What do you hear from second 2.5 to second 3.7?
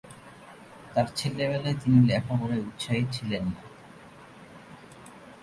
উৎসাহী ছিলেন না।